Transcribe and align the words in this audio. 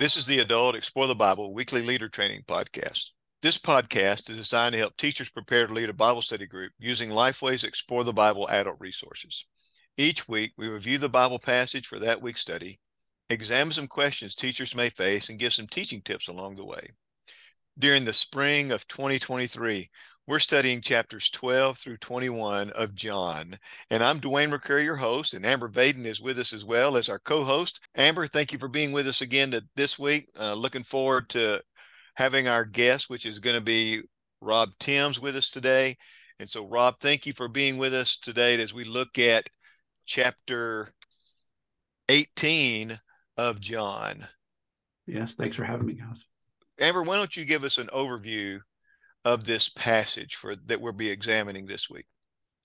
This 0.00 0.16
is 0.16 0.24
the 0.24 0.38
Adult 0.38 0.76
Explore 0.76 1.08
the 1.08 1.14
Bible 1.14 1.52
weekly 1.52 1.82
leader 1.82 2.08
training 2.08 2.44
podcast. 2.48 3.10
This 3.42 3.58
podcast 3.58 4.30
is 4.30 4.38
designed 4.38 4.72
to 4.72 4.78
help 4.78 4.96
teachers 4.96 5.28
prepare 5.28 5.66
to 5.66 5.74
lead 5.74 5.90
a 5.90 5.92
Bible 5.92 6.22
study 6.22 6.46
group 6.46 6.72
using 6.78 7.10
Lifeway's 7.10 7.64
Explore 7.64 8.04
the 8.04 8.12
Bible 8.14 8.48
adult 8.48 8.78
resources. 8.80 9.44
Each 9.98 10.26
week, 10.26 10.52
we 10.56 10.68
review 10.68 10.96
the 10.96 11.10
Bible 11.10 11.38
passage 11.38 11.86
for 11.86 11.98
that 11.98 12.22
week's 12.22 12.40
study, 12.40 12.80
examine 13.28 13.74
some 13.74 13.88
questions 13.88 14.34
teachers 14.34 14.74
may 14.74 14.88
face, 14.88 15.28
and 15.28 15.38
give 15.38 15.52
some 15.52 15.66
teaching 15.66 16.00
tips 16.00 16.28
along 16.28 16.54
the 16.54 16.64
way. 16.64 16.92
During 17.78 18.06
the 18.06 18.14
spring 18.14 18.72
of 18.72 18.88
2023, 18.88 19.90
we're 20.26 20.38
studying 20.38 20.80
chapters 20.80 21.30
12 21.30 21.78
through 21.78 21.96
21 21.96 22.70
of 22.70 22.94
John. 22.94 23.58
And 23.90 24.02
I'm 24.02 24.20
Dwayne 24.20 24.52
McCrary, 24.52 24.84
your 24.84 24.96
host, 24.96 25.34
and 25.34 25.44
Amber 25.44 25.68
Vaden 25.68 26.04
is 26.04 26.20
with 26.20 26.38
us 26.38 26.52
as 26.52 26.64
well 26.64 26.96
as 26.96 27.08
our 27.08 27.18
co 27.18 27.42
host. 27.42 27.80
Amber, 27.96 28.26
thank 28.26 28.52
you 28.52 28.58
for 28.58 28.68
being 28.68 28.92
with 28.92 29.08
us 29.08 29.22
again 29.22 29.50
to, 29.50 29.64
this 29.76 29.98
week. 29.98 30.28
Uh, 30.38 30.54
looking 30.54 30.84
forward 30.84 31.28
to 31.30 31.60
having 32.14 32.48
our 32.48 32.64
guest, 32.64 33.10
which 33.10 33.26
is 33.26 33.38
going 33.38 33.56
to 33.56 33.60
be 33.60 34.02
Rob 34.40 34.70
Tims, 34.78 35.20
with 35.20 35.36
us 35.36 35.50
today. 35.50 35.96
And 36.38 36.48
so, 36.48 36.66
Rob, 36.66 37.00
thank 37.00 37.26
you 37.26 37.32
for 37.32 37.48
being 37.48 37.76
with 37.76 37.94
us 37.94 38.16
today 38.16 38.60
as 38.60 38.72
we 38.72 38.84
look 38.84 39.18
at 39.18 39.48
chapter 40.06 40.88
18 42.08 42.98
of 43.36 43.60
John. 43.60 44.26
Yes, 45.06 45.34
thanks 45.34 45.56
for 45.56 45.64
having 45.64 45.86
me, 45.86 45.94
guys. 45.94 46.24
Amber, 46.78 47.02
why 47.02 47.16
don't 47.16 47.36
you 47.36 47.44
give 47.44 47.64
us 47.64 47.78
an 47.78 47.88
overview 47.88 48.60
of 49.24 49.44
this 49.44 49.68
passage 49.68 50.34
for 50.34 50.56
that 50.66 50.80
we'll 50.80 50.92
be 50.92 51.10
examining 51.10 51.66
this 51.66 51.90
week. 51.90 52.06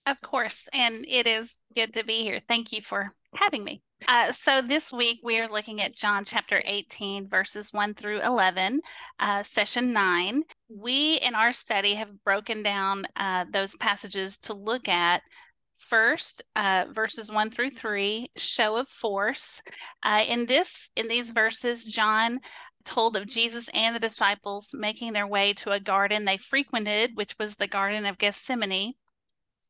Of 0.07 0.21
course, 0.21 0.67
and 0.71 1.03
it 1.07 1.25
is 1.25 1.57
good 1.73 1.93
to 1.95 2.03
be 2.03 2.21
here. 2.21 2.39
Thank 2.47 2.71
you 2.71 2.81
for 2.81 3.13
having 3.33 3.63
me. 3.63 3.81
Uh, 4.07 4.31
so 4.31 4.61
this 4.61 4.93
week 4.93 5.19
we 5.23 5.39
are 5.39 5.49
looking 5.49 5.81
at 5.81 5.95
John 5.95 6.23
chapter 6.23 6.61
18, 6.63 7.27
verses 7.27 7.73
1 7.73 7.95
through 7.95 8.21
11, 8.21 8.81
uh, 9.19 9.41
session 9.41 9.93
9. 9.93 10.43
We 10.69 11.15
in 11.15 11.33
our 11.33 11.53
study 11.53 11.95
have 11.95 12.23
broken 12.23 12.61
down 12.61 13.05
uh, 13.15 13.45
those 13.51 13.75
passages 13.77 14.37
to 14.39 14.53
look 14.53 14.87
at 14.87 15.23
first 15.75 16.43
uh, 16.55 16.85
verses 16.93 17.31
1 17.31 17.49
through 17.49 17.69
3 17.69 18.29
show 18.35 18.77
of 18.77 18.87
force 18.87 19.61
uh, 20.03 20.23
in 20.27 20.45
this 20.45 20.89
in 20.95 21.07
these 21.07 21.31
verses 21.31 21.85
john 21.85 22.39
told 22.85 23.17
of 23.17 23.27
Jesus 23.27 23.69
and 23.73 23.95
the 23.95 23.99
disciples 23.99 24.71
making 24.73 25.13
their 25.13 25.27
way 25.27 25.53
to 25.53 25.71
a 25.71 25.79
garden 25.79 26.25
they 26.25 26.37
frequented, 26.37 27.11
which 27.15 27.35
was 27.39 27.55
the 27.55 27.67
Garden 27.67 28.05
of 28.05 28.17
Gethsemane. 28.17 28.93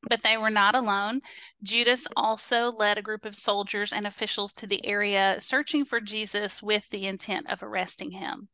But 0.07 0.21
they 0.23 0.37
were 0.37 0.51
not 0.51 0.75
alone. 0.75 1.21
Judas 1.63 2.05
also 2.15 2.71
led 2.71 2.97
a 2.97 3.01
group 3.01 3.25
of 3.25 3.33
soldiers 3.33 3.91
and 3.91 4.05
officials 4.05 4.53
to 4.53 4.67
the 4.67 4.85
area 4.85 5.37
searching 5.39 5.83
for 5.83 5.99
Jesus 5.99 6.61
with 6.61 6.87
the 6.89 7.07
intent 7.07 7.49
of 7.49 7.63
arresting 7.63 8.11
him. 8.11 8.49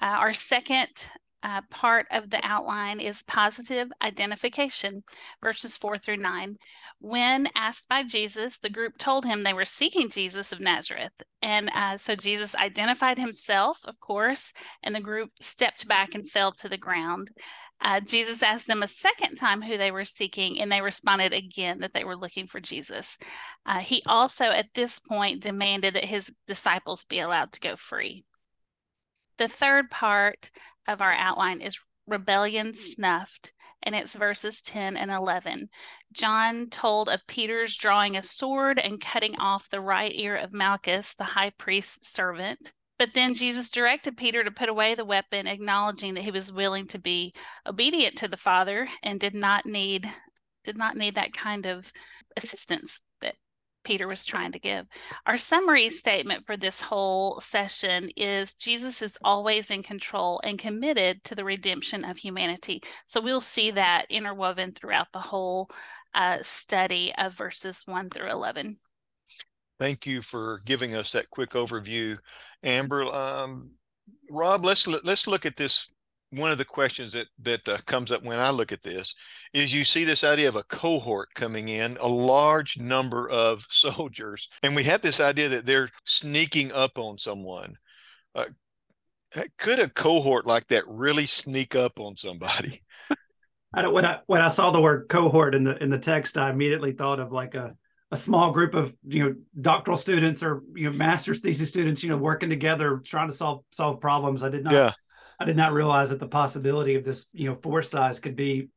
Uh, 0.00 0.06
our 0.06 0.32
second 0.32 0.88
uh, 1.42 1.62
part 1.70 2.06
of 2.10 2.30
the 2.30 2.40
outline 2.42 3.00
is 3.00 3.22
positive 3.22 3.90
identification, 4.02 5.02
verses 5.42 5.76
4 5.76 5.98
through 5.98 6.18
9. 6.18 6.56
When 7.00 7.48
asked 7.54 7.88
by 7.88 8.02
Jesus, 8.04 8.58
the 8.58 8.68
group 8.68 8.98
told 8.98 9.24
him 9.24 9.42
they 9.42 9.52
were 9.52 9.64
seeking 9.64 10.10
Jesus 10.10 10.52
of 10.52 10.60
Nazareth. 10.60 11.12
And 11.42 11.70
uh, 11.74 11.96
so 11.96 12.14
Jesus 12.14 12.54
identified 12.54 13.18
himself, 13.18 13.80
of 13.84 13.98
course, 14.00 14.52
and 14.82 14.94
the 14.94 15.00
group 15.00 15.30
stepped 15.40 15.88
back 15.88 16.14
and 16.14 16.28
fell 16.28 16.52
to 16.52 16.68
the 16.68 16.76
ground. 16.76 17.30
Uh, 17.82 18.00
Jesus 18.00 18.42
asked 18.42 18.66
them 18.66 18.82
a 18.82 18.88
second 18.88 19.36
time 19.36 19.62
who 19.62 19.78
they 19.78 19.90
were 19.90 20.04
seeking, 20.04 20.60
and 20.60 20.70
they 20.70 20.82
responded 20.82 21.32
again 21.32 21.78
that 21.78 21.94
they 21.94 22.04
were 22.04 22.16
looking 22.16 22.46
for 22.46 22.60
Jesus. 22.60 23.16
Uh, 23.64 23.78
he 23.78 24.02
also, 24.04 24.44
at 24.44 24.74
this 24.74 24.98
point, 24.98 25.42
demanded 25.42 25.94
that 25.94 26.04
his 26.04 26.30
disciples 26.46 27.04
be 27.04 27.20
allowed 27.20 27.52
to 27.52 27.60
go 27.60 27.76
free. 27.76 28.24
The 29.38 29.48
third 29.48 29.90
part 29.90 30.50
of 30.90 31.00
our 31.00 31.12
outline 31.12 31.60
is 31.60 31.78
rebellion 32.06 32.68
hmm. 32.68 32.74
snuffed 32.74 33.52
and 33.82 33.94
it's 33.94 34.14
verses 34.14 34.60
10 34.60 34.96
and 34.96 35.10
11. 35.10 35.68
John 36.12 36.68
told 36.68 37.08
of 37.08 37.26
Peter's 37.26 37.76
drawing 37.76 38.16
a 38.16 38.22
sword 38.22 38.78
and 38.78 39.00
cutting 39.00 39.36
off 39.36 39.70
the 39.70 39.80
right 39.80 40.12
ear 40.14 40.36
of 40.36 40.52
Malchus, 40.52 41.14
the 41.14 41.24
high 41.24 41.50
priest's 41.50 42.08
servant. 42.08 42.72
But 42.98 43.14
then 43.14 43.32
Jesus 43.32 43.70
directed 43.70 44.18
Peter 44.18 44.44
to 44.44 44.50
put 44.50 44.68
away 44.68 44.94
the 44.94 45.06
weapon, 45.06 45.46
acknowledging 45.46 46.14
that 46.14 46.24
he 46.24 46.30
was 46.30 46.52
willing 46.52 46.86
to 46.88 46.98
be 46.98 47.32
obedient 47.66 48.18
to 48.18 48.28
the 48.28 48.36
Father 48.36 48.88
and 49.02 49.18
did 49.18 49.34
not 49.34 49.64
need 49.64 50.10
did 50.62 50.76
not 50.76 50.94
need 50.94 51.14
that 51.14 51.32
kind 51.32 51.64
of 51.64 51.90
assistance 52.36 53.00
Peter 53.84 54.06
was 54.06 54.24
trying 54.24 54.52
to 54.52 54.58
give. 54.58 54.86
Our 55.26 55.38
summary 55.38 55.88
statement 55.88 56.46
for 56.46 56.56
this 56.56 56.80
whole 56.80 57.40
session 57.40 58.10
is 58.16 58.54
Jesus 58.54 59.02
is 59.02 59.16
always 59.22 59.70
in 59.70 59.82
control 59.82 60.40
and 60.44 60.58
committed 60.58 61.22
to 61.24 61.34
the 61.34 61.44
redemption 61.44 62.04
of 62.04 62.16
humanity. 62.16 62.82
So 63.04 63.20
we'll 63.20 63.40
see 63.40 63.70
that 63.72 64.06
interwoven 64.10 64.72
throughout 64.72 65.08
the 65.12 65.20
whole 65.20 65.70
uh, 66.14 66.38
study 66.42 67.12
of 67.16 67.34
verses 67.34 67.82
1 67.86 68.10
through 68.10 68.30
11. 68.30 68.76
Thank 69.78 70.06
you 70.06 70.20
for 70.20 70.60
giving 70.66 70.94
us 70.94 71.12
that 71.12 71.30
quick 71.30 71.50
overview, 71.50 72.18
Amber. 72.62 73.04
Um, 73.04 73.70
Rob, 74.30 74.64
let's 74.64 74.86
let's 74.86 75.26
look 75.26 75.46
at 75.46 75.56
this 75.56 75.90
one 76.30 76.52
of 76.52 76.58
the 76.58 76.64
questions 76.64 77.12
that 77.12 77.26
that 77.42 77.68
uh, 77.68 77.78
comes 77.86 78.12
up 78.12 78.22
when 78.22 78.38
I 78.38 78.50
look 78.50 78.72
at 78.72 78.82
this 78.82 79.14
is 79.52 79.74
you 79.74 79.84
see 79.84 80.04
this 80.04 80.24
idea 80.24 80.48
of 80.48 80.56
a 80.56 80.62
cohort 80.64 81.34
coming 81.34 81.68
in, 81.68 81.96
a 82.00 82.08
large 82.08 82.78
number 82.78 83.28
of 83.28 83.66
soldiers, 83.70 84.48
and 84.62 84.74
we 84.76 84.84
have 84.84 85.02
this 85.02 85.20
idea 85.20 85.48
that 85.48 85.66
they're 85.66 85.90
sneaking 86.04 86.72
up 86.72 86.98
on 86.98 87.18
someone. 87.18 87.76
Uh, 88.34 88.46
could 89.58 89.78
a 89.78 89.88
cohort 89.88 90.46
like 90.46 90.66
that 90.68 90.84
really 90.88 91.26
sneak 91.26 91.74
up 91.74 91.98
on 91.98 92.16
somebody? 92.16 92.82
I 93.74 93.82
don't, 93.82 93.94
when 93.94 94.04
I 94.04 94.20
when 94.26 94.40
I 94.40 94.48
saw 94.48 94.70
the 94.70 94.80
word 94.80 95.08
cohort 95.08 95.54
in 95.54 95.64
the 95.64 95.82
in 95.82 95.90
the 95.90 95.98
text, 95.98 96.36
I 96.36 96.50
immediately 96.50 96.92
thought 96.92 97.20
of 97.20 97.32
like 97.32 97.54
a 97.54 97.74
a 98.12 98.16
small 98.16 98.50
group 98.50 98.74
of 98.74 98.94
you 99.06 99.24
know 99.24 99.34
doctoral 99.60 99.96
students 99.96 100.42
or 100.42 100.62
you 100.74 100.90
know 100.90 100.96
master's 100.96 101.40
thesis 101.40 101.68
students, 101.68 102.02
you 102.02 102.08
know, 102.08 102.16
working 102.16 102.50
together 102.50 103.00
trying 103.04 103.28
to 103.28 103.34
solve 103.34 103.64
solve 103.70 104.00
problems. 104.00 104.44
I 104.44 104.48
did 104.48 104.64
not. 104.64 104.72
Yeah 104.72 104.92
I 105.40 105.46
did 105.46 105.56
not 105.56 105.72
realize 105.72 106.10
that 106.10 106.20
the 106.20 106.28
possibility 106.28 106.96
of 106.96 107.04
this, 107.04 107.26
you 107.32 107.48
know, 107.48 107.56
force 107.56 107.90
size 107.90 108.20
could 108.20 108.36
be 108.36 108.68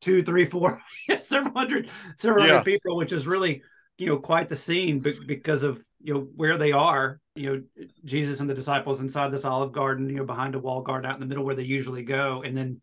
two, 0.00 0.22
three, 0.22 0.46
four, 0.46 0.80
several 1.20 1.52
hundred, 1.52 1.90
several 2.16 2.46
yeah. 2.46 2.52
hundred 2.52 2.64
people, 2.64 2.96
which 2.96 3.12
is 3.12 3.26
really, 3.26 3.62
you 3.98 4.06
know, 4.06 4.18
quite 4.18 4.48
the 4.48 4.56
scene 4.56 5.00
because 5.00 5.62
of 5.62 5.84
you 6.00 6.14
know 6.14 6.20
where 6.34 6.56
they 6.56 6.72
are. 6.72 7.20
You 7.34 7.56
know, 7.78 7.86
Jesus 8.04 8.40
and 8.40 8.48
the 8.48 8.54
disciples 8.54 9.02
inside 9.02 9.30
this 9.30 9.44
Olive 9.44 9.72
Garden, 9.72 10.08
you 10.08 10.16
know, 10.16 10.24
behind 10.24 10.54
a 10.54 10.58
wall 10.58 10.80
garden 10.80 11.10
out 11.10 11.14
in 11.14 11.20
the 11.20 11.26
middle 11.26 11.44
where 11.44 11.54
they 11.54 11.62
usually 11.62 12.04
go, 12.04 12.42
and 12.42 12.56
then 12.56 12.80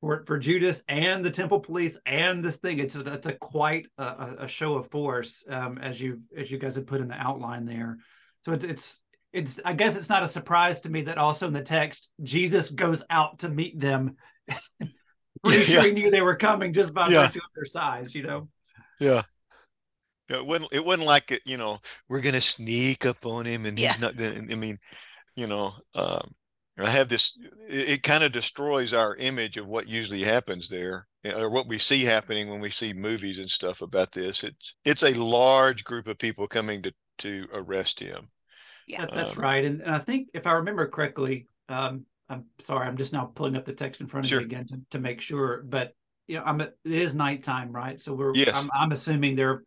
for 0.00 0.22
for 0.26 0.38
Judas 0.38 0.82
and 0.86 1.24
the 1.24 1.30
temple 1.30 1.58
police 1.58 1.98
and 2.06 2.44
this 2.44 2.58
thing, 2.58 2.78
it's 2.78 2.94
a, 2.94 3.14
it's 3.14 3.26
a 3.26 3.32
quite 3.32 3.88
a, 3.98 4.36
a 4.40 4.48
show 4.48 4.74
of 4.74 4.90
force, 4.90 5.44
um, 5.50 5.78
as 5.78 6.00
you 6.00 6.20
as 6.36 6.50
you 6.52 6.58
guys 6.58 6.76
have 6.76 6.86
put 6.86 7.00
in 7.00 7.08
the 7.08 7.14
outline 7.14 7.64
there. 7.64 7.98
So 8.42 8.52
it's 8.52 8.64
it's 8.64 9.00
it's 9.32 9.60
I 9.64 9.74
guess 9.74 9.96
it's 9.96 10.08
not 10.08 10.22
a 10.22 10.26
surprise 10.26 10.80
to 10.82 10.90
me 10.90 11.02
that 11.02 11.18
also 11.18 11.46
in 11.46 11.52
the 11.52 11.62
text 11.62 12.10
Jesus 12.22 12.70
goes 12.70 13.04
out 13.10 13.40
to 13.40 13.48
meet 13.48 13.78
them. 13.78 14.16
Pretty 15.44 15.64
sure 15.64 15.82
he 15.82 15.92
knew 15.92 16.10
they 16.10 16.22
were 16.22 16.36
coming 16.36 16.72
just 16.72 16.92
by 16.92 17.06
yeah. 17.08 17.26
virtue 17.26 17.38
of 17.38 17.54
their 17.54 17.64
size, 17.64 18.14
you 18.14 18.22
know. 18.22 18.48
Yeah. 18.98 19.22
Yeah, 20.28 20.38
it 20.38 20.46
wasn't 20.46 20.72
it 20.72 20.84
wasn't 20.84 21.06
like 21.06 21.30
it, 21.30 21.42
you 21.46 21.56
know, 21.56 21.78
we're 22.08 22.20
gonna 22.20 22.40
sneak 22.40 23.06
up 23.06 23.24
on 23.24 23.44
him 23.44 23.66
and 23.66 23.78
yeah. 23.78 23.92
he's 23.92 24.00
not 24.00 24.16
gonna 24.16 24.40
I 24.50 24.54
mean, 24.54 24.78
you 25.36 25.46
know, 25.46 25.74
um 25.94 26.34
I 26.78 26.90
have 26.90 27.08
this 27.08 27.38
it, 27.68 27.88
it 27.88 28.02
kind 28.02 28.24
of 28.24 28.32
destroys 28.32 28.92
our 28.94 29.14
image 29.16 29.56
of 29.56 29.66
what 29.66 29.88
usually 29.88 30.22
happens 30.22 30.68
there 30.68 31.06
or 31.36 31.50
what 31.50 31.68
we 31.68 31.78
see 31.78 32.04
happening 32.04 32.48
when 32.48 32.60
we 32.60 32.70
see 32.70 32.92
movies 32.92 33.38
and 33.38 33.48
stuff 33.48 33.82
about 33.82 34.12
this. 34.12 34.42
It's 34.42 34.74
it's 34.84 35.02
a 35.02 35.12
large 35.12 35.84
group 35.84 36.08
of 36.08 36.18
people 36.18 36.46
coming 36.46 36.82
to 36.82 36.92
to 37.18 37.46
arrest 37.52 38.00
him 38.00 38.28
yeah, 38.88 39.02
that, 39.02 39.14
that's 39.14 39.36
um, 39.36 39.42
right. 39.42 39.64
And, 39.64 39.80
and, 39.82 39.94
I 39.94 39.98
think 39.98 40.28
if 40.34 40.46
I 40.46 40.52
remember 40.52 40.88
correctly, 40.88 41.46
um, 41.68 42.06
I'm 42.28 42.46
sorry, 42.58 42.86
I'm 42.86 42.96
just 42.96 43.12
now 43.12 43.30
pulling 43.34 43.56
up 43.56 43.64
the 43.64 43.72
text 43.72 44.00
in 44.00 44.06
front 44.06 44.26
of 44.26 44.30
sure. 44.30 44.40
me 44.40 44.46
again 44.46 44.66
to, 44.68 44.80
to 44.90 44.98
make 44.98 45.20
sure. 45.20 45.62
But 45.62 45.94
you 46.26 46.36
know, 46.36 46.42
I'm 46.44 46.60
it 46.60 46.76
is 46.84 47.14
nighttime, 47.14 47.70
right? 47.70 48.00
So 48.00 48.14
we're 48.14 48.34
yes. 48.34 48.50
I'm, 48.54 48.70
I'm 48.74 48.92
assuming 48.92 49.36
there 49.36 49.64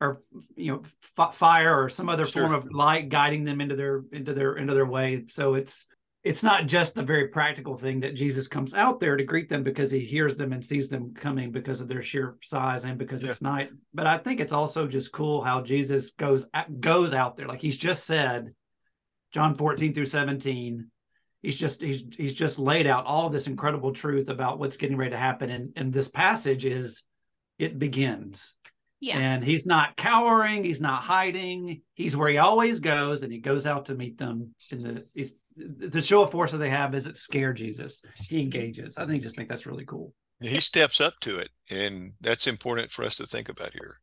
are 0.00 0.20
you 0.56 0.72
know 0.72 0.82
f- 1.18 1.34
fire 1.34 1.82
or 1.82 1.88
some 1.88 2.08
other 2.08 2.26
sure. 2.26 2.42
form 2.42 2.54
of 2.54 2.70
light 2.72 3.08
guiding 3.08 3.44
them 3.44 3.60
into 3.60 3.76
their 3.76 4.02
into 4.12 4.34
their 4.34 4.56
into 4.56 4.74
their 4.74 4.86
way. 4.86 5.24
So 5.28 5.54
it's 5.54 5.86
it's 6.22 6.42
not 6.42 6.66
just 6.66 6.94
the 6.94 7.02
very 7.02 7.28
practical 7.28 7.76
thing 7.76 8.00
that 8.00 8.14
Jesus 8.14 8.46
comes 8.46 8.74
out 8.74 9.00
there 9.00 9.16
to 9.16 9.24
greet 9.24 9.48
them 9.48 9.62
because 9.62 9.90
he 9.90 10.00
hears 10.00 10.36
them 10.36 10.52
and 10.52 10.64
sees 10.64 10.88
them 10.88 11.14
coming 11.14 11.50
because 11.50 11.80
of 11.80 11.88
their 11.88 12.02
sheer 12.02 12.36
size 12.42 12.84
and 12.84 12.98
because 12.98 13.22
yeah. 13.22 13.30
it's 13.30 13.40
night. 13.40 13.70
But 13.94 14.06
I 14.06 14.18
think 14.18 14.40
it's 14.40 14.52
also 14.52 14.86
just 14.86 15.12
cool 15.12 15.42
how 15.42 15.62
Jesus 15.62 16.10
goes 16.10 16.46
goes 16.78 17.14
out 17.14 17.36
there 17.36 17.46
like 17.46 17.62
he's 17.62 17.78
just 17.78 18.04
said 18.04 18.54
John 19.32 19.54
14 19.54 19.94
through 19.94 20.06
17 20.06 20.90
he's 21.42 21.56
just 21.56 21.80
he's 21.80 22.04
he's 22.16 22.34
just 22.34 22.58
laid 22.58 22.86
out 22.86 23.06
all 23.06 23.30
this 23.30 23.46
incredible 23.46 23.92
truth 23.92 24.28
about 24.28 24.58
what's 24.58 24.76
getting 24.76 24.96
ready 24.96 25.12
to 25.12 25.16
happen 25.16 25.50
and 25.50 25.72
and 25.76 25.92
this 25.92 26.08
passage 26.08 26.64
is 26.64 27.04
it 27.58 27.78
begins 27.78 28.56
Yeah. 29.00 29.18
And 29.18 29.42
he's 29.42 29.64
not 29.64 29.96
cowering, 29.96 30.62
he's 30.62 30.80
not 30.80 31.02
hiding. 31.02 31.80
He's 31.94 32.16
where 32.16 32.28
he 32.28 32.36
always 32.36 32.80
goes, 32.80 33.22
and 33.22 33.32
he 33.32 33.38
goes 33.38 33.66
out 33.66 33.86
to 33.86 33.94
meet 33.94 34.18
them. 34.18 34.54
In 34.70 34.82
the 34.82 35.06
he's, 35.14 35.36
the 35.56 36.02
show 36.02 36.22
of 36.22 36.30
force 36.30 36.52
that 36.52 36.58
they 36.58 36.70
have 36.70 36.94
is 36.94 37.06
it 37.06 37.16
scare 37.16 37.52
Jesus. 37.52 38.02
He 38.14 38.40
engages. 38.40 38.98
I 38.98 39.06
think 39.06 39.22
just 39.22 39.36
think 39.36 39.48
that's 39.48 39.66
really 39.66 39.84
cool. 39.84 40.14
He 40.40 40.60
steps 40.60 41.00
up 41.00 41.14
to 41.20 41.38
it, 41.38 41.50
and 41.70 42.12
that's 42.20 42.46
important 42.46 42.90
for 42.90 43.04
us 43.04 43.16
to 43.16 43.26
think 43.26 43.48
about 43.48 43.72
here. 43.72 43.96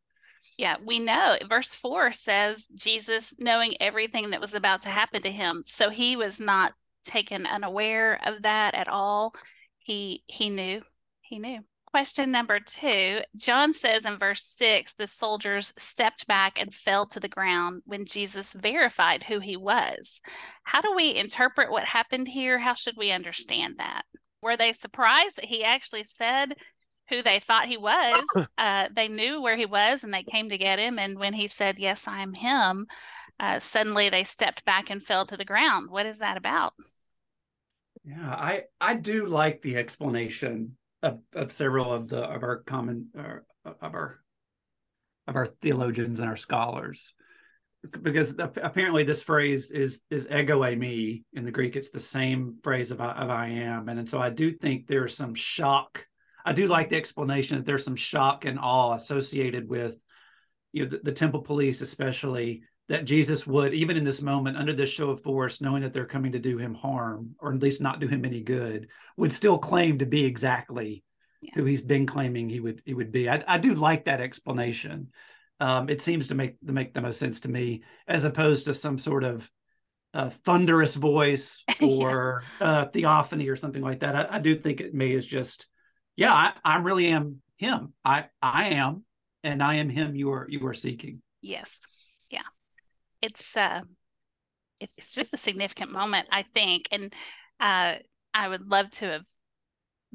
Yeah, 0.56 0.76
we 0.84 0.98
know. 0.98 1.36
Verse 1.48 1.74
4 1.74 2.10
says 2.12 2.66
Jesus 2.74 3.34
knowing 3.38 3.80
everything 3.80 4.30
that 4.30 4.40
was 4.40 4.54
about 4.54 4.82
to 4.82 4.88
happen 4.88 5.22
to 5.22 5.30
him. 5.30 5.62
So 5.64 5.90
he 5.90 6.16
was 6.16 6.40
not 6.40 6.72
taken 7.04 7.46
unaware 7.46 8.20
of 8.24 8.42
that 8.42 8.74
at 8.74 8.88
all. 8.88 9.34
He 9.78 10.24
he 10.26 10.50
knew. 10.50 10.82
He 11.22 11.38
knew. 11.38 11.60
Question 11.90 12.30
number 12.30 12.60
two 12.60 13.22
John 13.34 13.72
says 13.72 14.04
in 14.04 14.18
verse 14.18 14.44
six 14.44 14.92
the 14.92 15.06
soldiers 15.06 15.72
stepped 15.78 16.26
back 16.26 16.60
and 16.60 16.74
fell 16.74 17.06
to 17.06 17.18
the 17.18 17.28
ground 17.28 17.80
when 17.86 18.04
Jesus 18.04 18.52
verified 18.52 19.22
who 19.22 19.38
he 19.38 19.56
was. 19.56 20.20
How 20.64 20.82
do 20.82 20.94
we 20.94 21.16
interpret 21.16 21.70
what 21.70 21.84
happened 21.84 22.28
here? 22.28 22.58
How 22.58 22.74
should 22.74 22.98
we 22.98 23.10
understand 23.10 23.76
that? 23.78 24.02
Were 24.42 24.56
they 24.56 24.74
surprised 24.74 25.36
that 25.36 25.46
he 25.46 25.64
actually 25.64 26.02
said 26.02 26.56
who 27.08 27.22
they 27.22 27.38
thought 27.38 27.64
he 27.64 27.78
was? 27.78 28.22
Uh, 28.58 28.88
they 28.92 29.08
knew 29.08 29.40
where 29.40 29.56
he 29.56 29.66
was 29.66 30.02
and 30.02 30.12
they 30.12 30.24
came 30.24 30.50
to 30.50 30.58
get 30.58 30.80
him. 30.80 30.98
And 30.98 31.18
when 31.18 31.32
he 31.32 31.46
said, 31.46 31.78
Yes, 31.78 32.08
I 32.08 32.20
am 32.22 32.34
him, 32.34 32.86
uh, 33.40 33.60
suddenly 33.60 34.10
they 34.10 34.24
stepped 34.24 34.64
back 34.64 34.90
and 34.90 35.02
fell 35.02 35.24
to 35.26 35.36
the 35.36 35.44
ground. 35.44 35.90
What 35.90 36.06
is 36.06 36.18
that 36.18 36.36
about? 36.36 36.74
Yeah, 38.04 38.30
I 38.30 38.64
I 38.80 38.94
do 38.94 39.26
like 39.26 39.62
the 39.62 39.76
explanation 39.76 40.76
of, 41.02 41.20
of 41.34 41.52
several 41.52 41.92
of 41.92 42.08
the 42.08 42.22
of 42.22 42.42
our 42.42 42.58
common 42.58 43.08
of 43.64 43.94
our 43.94 44.20
of 45.26 45.36
our 45.36 45.46
theologians 45.46 46.20
and 46.20 46.28
our 46.28 46.36
scholars. 46.36 47.12
Because 48.02 48.36
apparently 48.38 49.04
this 49.04 49.22
phrase 49.22 49.70
is 49.70 50.02
is 50.10 50.28
ego 50.30 50.60
eimi 50.62 51.22
in 51.32 51.44
the 51.44 51.52
greek 51.52 51.76
it's 51.76 51.90
the 51.90 52.00
same 52.00 52.56
phrase 52.62 52.90
of, 52.90 53.00
of 53.00 53.30
i 53.30 53.48
am. 53.48 53.88
And, 53.88 54.00
and 54.00 54.10
so 54.10 54.20
i 54.20 54.30
do 54.30 54.50
think 54.50 54.86
there's 54.86 55.16
some 55.16 55.34
shock. 55.34 56.04
I 56.44 56.52
do 56.52 56.66
like 56.66 56.88
the 56.88 56.96
explanation 56.96 57.58
that 57.58 57.66
there's 57.66 57.84
some 57.84 57.96
shock 57.96 58.44
and 58.46 58.58
awe 58.58 58.94
associated 58.94 59.68
with 59.68 59.94
you 60.72 60.84
know 60.84 60.90
the, 60.90 60.98
the 61.04 61.12
temple 61.12 61.42
police 61.42 61.82
especially 61.82 62.62
that 62.88 63.04
jesus 63.04 63.46
would 63.46 63.74
even 63.74 63.96
in 63.96 64.04
this 64.04 64.22
moment 64.22 64.56
under 64.56 64.72
this 64.72 64.90
show 64.90 65.10
of 65.10 65.22
force 65.22 65.60
knowing 65.60 65.82
that 65.82 65.92
they're 65.92 66.06
coming 66.06 66.32
to 66.32 66.38
do 66.38 66.58
him 66.58 66.74
harm 66.74 67.34
or 67.38 67.52
at 67.52 67.60
least 67.60 67.80
not 67.80 68.00
do 68.00 68.08
him 68.08 68.24
any 68.24 68.40
good 68.40 68.88
would 69.16 69.32
still 69.32 69.58
claim 69.58 69.98
to 69.98 70.06
be 70.06 70.24
exactly 70.24 71.02
yeah. 71.40 71.52
who 71.54 71.64
he's 71.64 71.84
been 71.84 72.06
claiming 72.06 72.48
he 72.48 72.60
would 72.60 72.82
he 72.84 72.94
would 72.94 73.12
be. 73.12 73.28
I, 73.28 73.42
I 73.46 73.58
do 73.58 73.74
like 73.74 74.04
that 74.04 74.20
explanation. 74.20 75.08
Um, 75.60 75.88
it 75.88 76.00
seems 76.02 76.28
to 76.28 76.34
make 76.34 76.60
to 76.66 76.72
make 76.72 76.94
the 76.94 77.00
most 77.00 77.18
sense 77.18 77.40
to 77.40 77.50
me, 77.50 77.82
as 78.06 78.24
opposed 78.24 78.66
to 78.66 78.74
some 78.74 78.98
sort 78.98 79.24
of 79.24 79.50
uh, 80.14 80.30
thunderous 80.30 80.94
voice 80.94 81.64
or 81.82 82.42
yeah. 82.60 82.66
uh, 82.66 82.84
theophany 82.86 83.48
or 83.48 83.56
something 83.56 83.82
like 83.82 84.00
that. 84.00 84.14
I, 84.14 84.36
I, 84.36 84.38
do 84.38 84.54
think 84.54 84.80
it 84.80 84.94
may 84.94 85.12
is 85.12 85.26
just, 85.26 85.68
yeah, 86.16 86.32
I, 86.32 86.52
I 86.64 86.76
really 86.78 87.08
am 87.08 87.42
him. 87.56 87.92
I 88.04 88.26
I 88.40 88.70
am, 88.70 89.04
and 89.42 89.62
I 89.62 89.76
am 89.76 89.90
him. 89.90 90.14
You 90.14 90.32
are 90.32 90.46
you 90.48 90.66
are 90.66 90.74
seeking. 90.74 91.22
Yes, 91.40 91.82
yeah, 92.30 92.42
it's 93.22 93.56
uh, 93.56 93.80
it's 94.80 95.14
just 95.14 95.34
a 95.34 95.38
significant 95.38 95.92
moment, 95.92 96.28
I 96.30 96.44
think, 96.54 96.88
and 96.92 97.12
uh, 97.60 97.94
I 98.34 98.48
would 98.48 98.68
love 98.68 98.90
to 98.90 99.06
have 99.06 99.24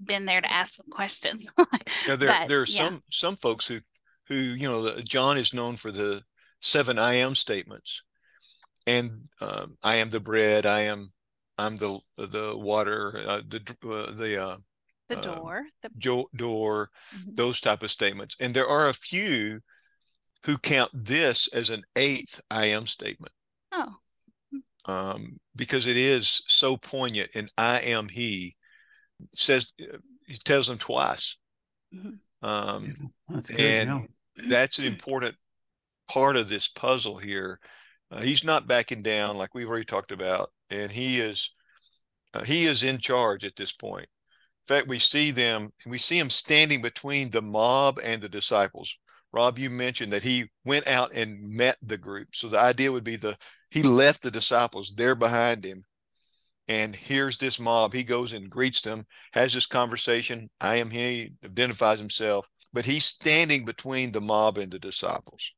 been 0.02 0.26
there 0.26 0.42
to 0.42 0.52
ask 0.52 0.76
some 0.76 0.90
questions. 0.92 1.48
yeah, 2.08 2.16
there 2.16 2.30
but, 2.30 2.48
there 2.48 2.62
are 2.62 2.68
yeah. 2.68 2.88
some 2.88 3.04
some 3.12 3.36
folks 3.36 3.68
who 3.68 3.80
who 4.28 4.36
you 4.36 4.68
know 4.68 5.00
John 5.02 5.38
is 5.38 5.54
known 5.54 5.76
for 5.76 5.92
the 5.92 6.24
seven 6.62 6.98
I 6.98 7.16
am 7.16 7.36
statements, 7.36 8.04
and 8.88 9.30
um, 9.42 9.78
I 9.84 9.98
am 9.98 10.10
the 10.10 10.20
bread, 10.20 10.66
I 10.66 10.82
am 10.82 11.12
I'm 11.58 11.78
the 11.78 12.00
the 12.18 12.56
water, 12.58 13.24
uh, 13.28 13.42
the 13.48 13.62
uh, 13.84 14.12
the 14.12 14.44
uh, 14.44 14.58
the 15.10 15.18
um, 15.18 15.22
door, 15.22 15.64
the 15.82 15.90
jo- 15.98 16.30
door, 16.36 16.90
mm-hmm. 17.16 17.36
those 17.36 17.60
type 17.60 17.84
of 17.84 17.92
statements, 17.92 18.36
and 18.40 18.54
there 18.54 18.68
are 18.68 18.90
a 18.90 18.94
few 18.94 19.62
who 20.46 20.58
count 20.58 20.92
this 20.94 21.48
as 21.54 21.70
an 21.70 21.84
eighth 21.96 22.42
I 22.52 22.66
am 22.66 22.86
statement. 22.86 23.32
Oh. 23.72 23.94
Um, 24.86 25.38
because 25.56 25.88
it 25.88 25.98
is 25.98 26.44
so 26.48 26.76
poignant, 26.76 27.30
and 27.36 27.52
I 27.58 27.80
am 27.82 28.10
He 28.10 28.56
says 29.36 29.72
he 29.78 30.38
tells 30.44 30.68
them 30.68 30.78
twice. 30.78 31.38
Mm-hmm. 31.94 32.48
Um, 32.48 33.12
that's 33.30 33.50
good, 33.50 33.62
and 33.62 34.10
yeah. 34.36 34.44
that's 34.50 34.80
an 34.80 34.86
important 34.86 35.36
part 36.10 36.36
of 36.36 36.50
this 36.50 36.68
puzzle 36.68 37.18
here. 37.18 37.60
Uh, 38.12 38.22
he's 38.22 38.44
not 38.44 38.68
backing 38.68 39.02
down 39.02 39.38
like 39.38 39.56
we've 39.56 39.70
already 39.70 39.86
talked 39.86 40.12
about, 40.12 40.50
and 40.70 40.92
he 40.92 41.22
is 41.22 41.52
uh, 42.34 42.44
he 42.44 42.66
is 42.66 42.84
in 42.84 42.98
charge 42.98 43.46
at 43.46 43.56
this 43.56 43.72
point. 43.72 44.08
In 44.70 44.76
fact, 44.76 44.88
we 44.88 45.00
see 45.00 45.32
them 45.32 45.70
we 45.86 45.98
see 45.98 46.20
him 46.20 46.30
standing 46.30 46.82
between 46.82 47.30
the 47.30 47.42
mob 47.42 48.00
and 48.04 48.22
the 48.22 48.30
disciples. 48.30 48.98
Rob, 49.34 49.58
you 49.58 49.70
mentioned 49.70 50.14
that 50.14 50.24
he 50.24 50.46
went 50.64 50.88
out 50.88 51.14
and 51.14 51.42
met 51.42 51.78
the 51.82 51.98
group. 51.98 52.36
So 52.36 52.48
the 52.48 52.60
idea 52.60 52.92
would 52.92 53.04
be 53.04 53.16
the 53.16 53.36
he 53.72 53.82
left 53.82 54.22
the 54.22 54.32
disciples 54.32 54.94
there 54.96 55.16
behind 55.16 55.66
him 55.66 55.84
and 56.68 56.96
here's 56.96 57.38
this 57.38 57.60
mob. 57.60 57.94
He 57.94 58.04
goes 58.04 58.34
and 58.34 58.50
greets 58.50 58.82
them, 58.82 59.06
has 59.34 59.54
this 59.54 59.66
conversation. 59.66 60.50
I 60.62 60.78
am 60.78 60.90
he, 60.90 61.34
identifies 61.44 62.00
himself, 62.00 62.48
but 62.72 62.86
he's 62.86 63.06
standing 63.06 63.66
between 63.66 64.12
the 64.12 64.22
mob 64.22 64.58
and 64.58 64.72
the 64.72 64.80
disciples. 64.80 65.54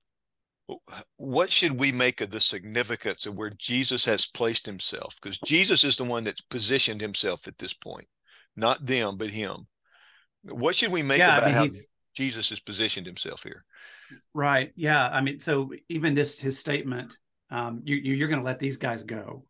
What 1.18 1.52
should 1.52 1.80
we 1.80 1.92
make 1.92 2.22
of 2.22 2.32
the 2.32 2.40
significance 2.40 3.28
of 3.28 3.36
where 3.36 3.52
Jesus 3.52 4.04
has 4.06 4.26
placed 4.26 4.66
himself? 4.66 5.16
Because 5.22 5.38
Jesus 5.40 5.84
is 5.84 5.96
the 5.96 6.04
one 6.04 6.24
that's 6.24 6.42
positioned 6.42 7.02
himself 7.02 7.48
at 7.48 7.60
this 7.60 7.74
point, 7.74 8.08
not 8.56 8.84
them, 8.84 9.16
but 9.18 9.30
him. 9.30 9.68
What 10.42 10.76
should 10.76 10.92
we 10.92 11.04
make 11.04 11.20
yeah, 11.20 11.38
about 11.38 11.44
I 11.44 11.48
mean, 11.48 11.56
how 11.56 11.68
Jesus 12.16 12.50
has 12.50 12.60
positioned 12.60 13.06
himself 13.06 13.44
here? 13.44 13.66
Right. 14.34 14.72
Yeah. 14.76 15.08
I 15.08 15.22
mean, 15.22 15.40
so 15.40 15.72
even 15.90 16.16
this 16.16 16.40
his 16.40 16.58
statement, 16.58 17.16
um, 17.52 17.82
you, 17.84 17.96
you 17.96 18.26
are 18.26 18.28
going 18.28 18.40
to 18.40 18.46
let 18.46 18.60
these 18.60 18.78
guys 18.78 19.04
go 19.04 19.44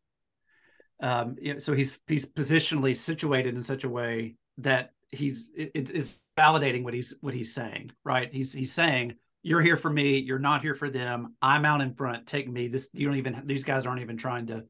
um, 1.01 1.35
so 1.57 1.73
he's 1.73 1.99
he's 2.07 2.25
positionally 2.25 2.95
situated 2.95 3.55
in 3.55 3.63
such 3.63 3.83
a 3.83 3.89
way 3.89 4.35
that 4.59 4.91
he's 5.09 5.49
it's 5.55 5.91
it, 5.91 6.09
validating 6.37 6.83
what 6.83 6.93
he's 6.93 7.15
what 7.21 7.33
he's 7.33 7.53
saying 7.53 7.91
right 8.03 8.33
he's 8.33 8.53
he's 8.53 8.73
saying 8.73 9.15
you're 9.43 9.61
here 9.61 9.77
for 9.77 9.89
me 9.89 10.17
you're 10.17 10.39
not 10.39 10.61
here 10.61 10.75
for 10.75 10.89
them 10.89 11.35
i'm 11.41 11.65
out 11.65 11.81
in 11.81 11.93
front 11.93 12.25
take 12.25 12.49
me 12.49 12.67
this 12.67 12.89
you 12.93 13.07
don't 13.07 13.17
even 13.17 13.43
these 13.45 13.63
guys 13.63 13.85
aren't 13.85 14.01
even 14.01 14.17
trying 14.17 14.47
to 14.47 14.63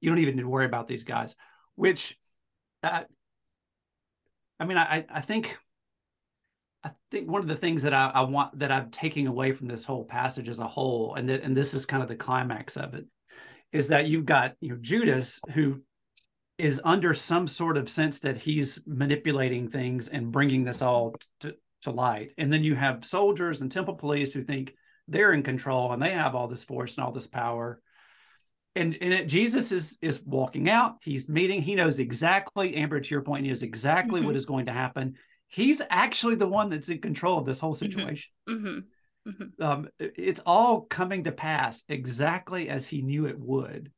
you 0.00 0.10
don't 0.10 0.18
even 0.18 0.36
need 0.36 0.42
to 0.42 0.48
worry 0.48 0.64
about 0.64 0.88
these 0.88 1.02
guys 1.02 1.34
which 1.74 2.18
uh, 2.82 3.02
i 4.60 4.64
mean 4.64 4.78
i 4.78 5.04
i 5.10 5.20
think 5.20 5.58
I 6.84 6.90
think 7.10 7.30
one 7.30 7.40
of 7.40 7.48
the 7.48 7.56
things 7.56 7.82
that 7.82 7.94
I, 7.94 8.10
I, 8.14 8.20
want 8.22 8.58
that 8.58 8.70
I'm 8.70 8.90
taking 8.90 9.26
away 9.26 9.52
from 9.52 9.68
this 9.68 9.84
whole 9.84 10.04
passage 10.04 10.48
as 10.48 10.58
a 10.58 10.66
whole, 10.66 11.14
and 11.14 11.28
that, 11.30 11.42
and 11.42 11.56
this 11.56 11.72
is 11.72 11.86
kind 11.86 12.02
of 12.02 12.08
the 12.08 12.16
climax 12.16 12.76
of 12.76 12.94
it, 12.94 13.06
is 13.72 13.88
that 13.88 14.06
you've 14.06 14.26
got 14.26 14.54
you 14.60 14.70
know 14.70 14.78
Judas 14.80 15.40
who 15.54 15.80
is 16.58 16.80
under 16.84 17.14
some 17.14 17.48
sort 17.48 17.76
of 17.76 17.88
sense 17.88 18.20
that 18.20 18.36
he's 18.36 18.82
manipulating 18.86 19.68
things 19.68 20.08
and 20.08 20.30
bringing 20.30 20.62
this 20.62 20.82
all 20.82 21.14
to, 21.40 21.56
to 21.82 21.90
light. 21.90 22.32
And 22.38 22.52
then 22.52 22.62
you 22.62 22.74
have 22.74 23.04
soldiers 23.04 23.60
and 23.60 23.72
temple 23.72 23.94
police 23.94 24.32
who 24.32 24.42
think 24.42 24.74
they're 25.08 25.32
in 25.32 25.42
control 25.42 25.92
and 25.92 26.00
they 26.00 26.12
have 26.12 26.34
all 26.34 26.46
this 26.46 26.64
force 26.64 26.96
and 26.96 27.04
all 27.04 27.12
this 27.12 27.26
power. 27.26 27.80
And, 28.76 28.96
and 29.00 29.12
it, 29.12 29.26
Jesus 29.26 29.72
is 29.72 29.98
is 30.02 30.20
walking 30.24 30.68
out. 30.68 30.96
He's 31.02 31.28
meeting. 31.28 31.62
He 31.62 31.76
knows 31.76 32.00
exactly, 32.00 32.74
Amber, 32.74 33.00
to 33.00 33.10
your 33.10 33.22
point, 33.22 33.44
he 33.44 33.48
knows 33.48 33.62
exactly 33.62 34.20
mm-hmm. 34.20 34.26
what 34.26 34.36
is 34.36 34.46
going 34.46 34.66
to 34.66 34.72
happen. 34.72 35.14
He's 35.54 35.80
actually 35.88 36.34
the 36.34 36.48
one 36.48 36.68
that's 36.68 36.88
in 36.88 37.00
control 37.00 37.38
of 37.38 37.46
this 37.46 37.60
whole 37.60 37.74
mm-hmm. 37.74 37.84
situation. 37.84 38.30
Mm-hmm. 38.48 38.78
Mm-hmm. 39.28 39.62
Um, 39.62 39.88
it's 39.98 40.40
all 40.44 40.80
coming 40.80 41.24
to 41.24 41.32
pass 41.32 41.84
exactly 41.88 42.68
as 42.68 42.86
he 42.86 43.02
knew 43.02 43.26
it 43.26 43.38
would. 43.38 43.92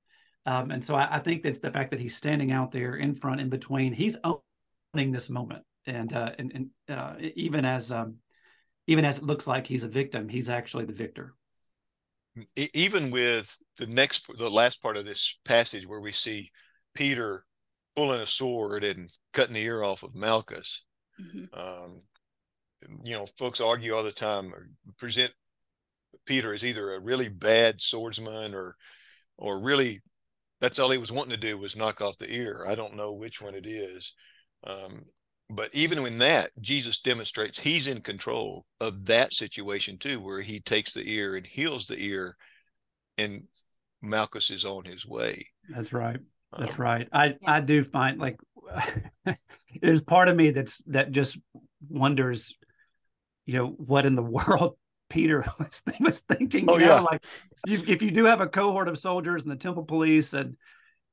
Um, 0.45 0.71
and 0.71 0.85
so 0.85 0.95
I, 0.95 1.17
I, 1.17 1.19
think 1.19 1.43
that 1.43 1.63
the 1.63 1.71
fact 1.71 1.91
that 1.91 1.99
he's 1.99 2.15
standing 2.15 2.53
out 2.53 2.73
there 2.73 2.95
in 2.95 3.17
front, 3.17 3.41
in 3.41 3.49
between, 3.49 3.95
he's 3.95 4.19
owning 4.23 5.13
this 5.13 5.31
moment. 5.31 5.65
And 5.87 6.13
uh, 6.13 6.33
and, 6.39 6.71
and 6.89 6.99
uh, 6.99 7.15
even 7.37 7.65
as 7.65 7.91
um, 7.91 8.17
even 8.87 9.05
as 9.05 9.17
it 9.17 9.25
looks 9.25 9.47
like 9.47 9.67
he's 9.67 9.85
a 9.85 9.89
victim, 9.89 10.29
he's 10.29 10.51
actually 10.51 10.85
the 10.85 10.93
victor. 10.93 11.33
Even 12.75 13.11
with 13.11 13.57
the 13.79 13.87
next, 13.87 14.27
the 14.37 14.51
last 14.51 14.83
part 14.83 14.99
of 14.99 15.07
this 15.07 15.39
passage 15.45 15.87
where 15.87 16.01
we 16.01 16.13
see 16.13 16.51
Peter 16.95 17.45
pulling 17.97 18.21
a 18.21 18.27
sword 18.27 18.85
and 18.85 19.11
cutting 19.33 19.55
the 19.55 19.63
ear 19.63 19.83
off 19.83 20.03
of 20.03 20.15
Malchus, 20.15 20.85
mm-hmm. 21.21 21.45
um, 21.59 22.03
you 23.05 23.15
know, 23.15 23.27
folks 23.39 23.61
argue 23.61 23.95
all 23.95 24.03
the 24.03 24.13
time, 24.13 24.53
present 24.99 25.33
Peter 26.27 26.53
as 26.53 26.65
either 26.65 26.93
a 26.93 27.01
really 27.01 27.29
bad 27.29 27.81
swordsman 27.81 28.55
or, 28.55 28.77
or 29.39 29.61
really, 29.61 30.01
that's 30.61 30.79
all 30.79 30.91
he 30.91 30.99
was 30.99 31.13
wanting 31.13 31.33
to 31.33 31.37
do 31.37 31.59
was 31.59 31.77
knock 31.77 32.01
off 32.01 32.19
the 32.19 32.33
ear. 32.33 32.65
I 32.69 32.75
don't 32.75 32.97
know 32.97 33.13
which 33.13 33.41
one 33.41 33.55
it 33.55 33.67
is. 33.67 34.13
Um, 34.65 35.05
but 35.49 35.71
even 35.75 36.05
in 36.05 36.19
that, 36.19 36.51
Jesus 36.61 37.01
demonstrates 37.01 37.59
he's 37.59 37.87
in 37.87 38.01
control 38.01 38.65
of 38.81 39.05
that 39.07 39.33
situation 39.33 39.97
too, 39.99 40.21
where 40.21 40.41
he 40.41 40.61
takes 40.61 40.93
the 40.93 41.09
ear 41.09 41.37
and 41.37 41.47
heals 41.47 41.87
the 41.87 41.99
ear, 41.99 42.37
and 43.17 43.45
Malchus 44.03 44.51
is 44.51 44.65
on 44.65 44.85
his 44.85 45.07
way. 45.07 45.47
That's 45.69 45.93
right. 45.93 46.19
That's 46.59 46.75
um, 46.75 46.81
right. 46.81 47.09
I 47.13 47.27
yeah. 47.27 47.35
I 47.47 47.61
do 47.61 47.85
find 47.85 48.19
like 48.19 48.41
there's 49.87 50.03
part 50.03 50.29
of 50.29 50.37
me 50.37 50.51
that's 50.51 50.79
that 50.89 51.13
just 51.13 51.39
wonders, 51.89 52.57
you 53.45 53.55
know, 53.55 53.69
what 53.69 54.05
in 54.05 54.17
the 54.17 54.23
world 54.39 54.77
Peter 55.09 55.45
was, 55.59 55.83
was 56.01 56.21
thinking. 56.21 56.67
Oh, 56.69 56.79
yeah. 56.79 56.99
Know? 56.99 57.09
Like 57.11 57.25
if, 57.69 57.89
if 57.89 58.03
you 58.03 58.11
do 58.11 58.25
have 58.25 58.41
a 58.41 58.49
cohort 58.49 58.89
of 58.89 58.99
soldiers 58.99 59.45
and 59.45 59.53
the 59.53 59.57
temple 59.57 59.85
police 59.85 60.33
and 60.33 60.57